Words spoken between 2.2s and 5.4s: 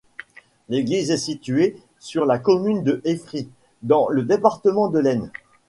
la commune de Effry, dans le département de l'Aisne.